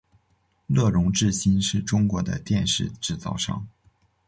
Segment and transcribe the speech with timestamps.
[0.65, 3.67] 乐融致新是中国的电视制造商。